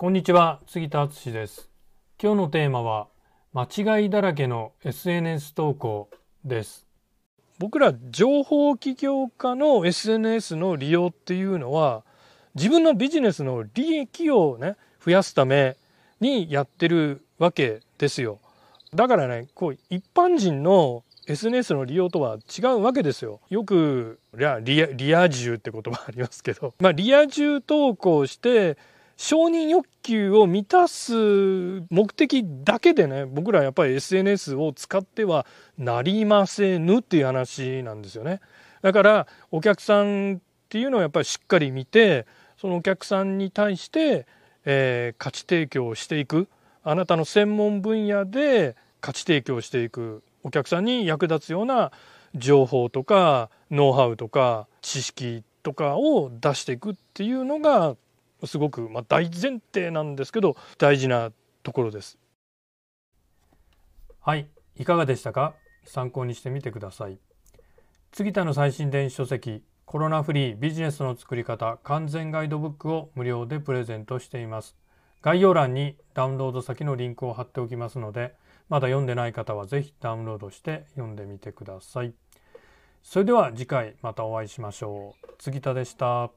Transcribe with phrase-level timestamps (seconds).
[0.00, 1.68] こんにちは杉田敦です。
[2.18, 3.08] 今日のテーマは
[3.52, 6.08] 間違いだらけの SNS 投稿
[6.42, 6.86] です。
[7.58, 12.02] 僕ら情報起業家の SNS の利用っていうのは
[12.54, 15.76] 自分のビジネスの利益をね増やすため
[16.18, 18.40] にやってるわけですよ。
[18.94, 23.42] だからねこう一般人の SNS の利用とは違うわけですよ。
[23.50, 28.78] よくリアリア充って言葉ありますけど、まあ、リア充投稿して
[29.22, 31.12] 承認欲求を満たす
[31.90, 35.44] 目的だけでね僕らやっぱり SNS を使っては
[35.76, 38.40] なりませぬっていう話なんですよね。
[38.80, 40.38] だからお客さんっ
[40.70, 44.26] ていうのはやっぱりしっかり見てそのお客さんに対して、
[44.64, 46.48] えー、価値提供をしていく
[46.82, 51.92] あなたの専門分野で価値提供していくお客さんに役立つような
[52.34, 57.96] 情報とかノウハウとか知識とかを出していくっていうのが
[58.44, 62.18] すごく、まあ、大前提なんですけど大事なところです。
[64.20, 65.54] はいいかがでしたか？
[65.84, 67.18] 参考にしてみてください。
[68.12, 74.76] 杉田の最新電子書籍コロナフリービジネスの作り方完全ガイドブックを無料でプレゼントしています。
[75.22, 78.34] 概要欄にダウンロード先のリンクを貼っておきますので
[78.68, 82.14] まだ読んでない方は是非ダウンロードして読んでみてください。
[83.02, 85.26] それでは次回またお会いしましょう。
[85.38, 86.30] 杉田でした。